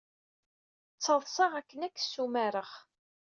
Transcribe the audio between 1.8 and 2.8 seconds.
ad k-ssumareɣ.